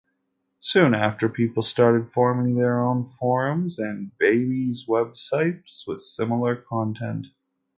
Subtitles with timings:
[0.61, 7.27] Soon after, people started forming their own forums and babyz websites with similar content.